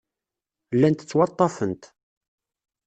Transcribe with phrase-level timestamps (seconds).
[0.75, 1.83] Llant ttwaḍḍafent.